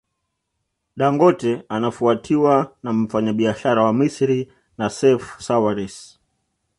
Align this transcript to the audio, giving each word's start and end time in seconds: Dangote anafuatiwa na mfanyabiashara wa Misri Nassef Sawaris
Dangote 0.97 1.63
anafuatiwa 1.69 2.75
na 2.83 2.93
mfanyabiashara 2.93 3.83
wa 3.83 3.93
Misri 3.93 4.51
Nassef 4.77 5.39
Sawaris 5.41 6.19